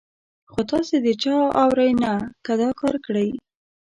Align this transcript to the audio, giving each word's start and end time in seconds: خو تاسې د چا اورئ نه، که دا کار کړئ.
خو 0.51 0.59
تاسې 0.71 0.95
د 1.05 1.07
چا 1.23 1.35
اورئ 1.61 1.91
نه، 2.03 2.13
که 2.45 2.53
دا 2.61 2.69
کار 2.81 2.95
کړئ. 3.05 3.29